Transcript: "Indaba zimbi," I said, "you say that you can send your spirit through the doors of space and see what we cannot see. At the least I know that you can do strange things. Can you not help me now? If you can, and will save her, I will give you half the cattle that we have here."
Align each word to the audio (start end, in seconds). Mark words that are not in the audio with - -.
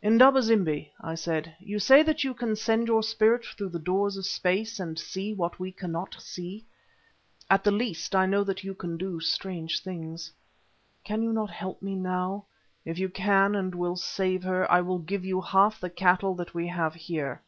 "Indaba 0.00 0.40
zimbi," 0.40 0.90
I 1.02 1.14
said, 1.14 1.54
"you 1.60 1.78
say 1.78 2.02
that 2.02 2.24
you 2.24 2.32
can 2.32 2.56
send 2.56 2.86
your 2.88 3.02
spirit 3.02 3.44
through 3.44 3.68
the 3.68 3.78
doors 3.78 4.16
of 4.16 4.24
space 4.24 4.80
and 4.80 4.98
see 4.98 5.34
what 5.34 5.58
we 5.60 5.70
cannot 5.70 6.16
see. 6.18 6.64
At 7.50 7.62
the 7.62 7.70
least 7.70 8.14
I 8.16 8.24
know 8.24 8.42
that 8.42 8.64
you 8.64 8.72
can 8.74 8.96
do 8.96 9.20
strange 9.20 9.82
things. 9.82 10.32
Can 11.04 11.22
you 11.22 11.30
not 11.30 11.50
help 11.50 11.82
me 11.82 11.94
now? 11.94 12.46
If 12.86 12.98
you 12.98 13.10
can, 13.10 13.54
and 13.54 13.74
will 13.74 13.96
save 13.96 14.42
her, 14.44 14.66
I 14.72 14.80
will 14.80 14.98
give 14.98 15.26
you 15.26 15.42
half 15.42 15.78
the 15.78 15.90
cattle 15.90 16.34
that 16.36 16.54
we 16.54 16.68
have 16.68 16.94
here." 16.94 17.42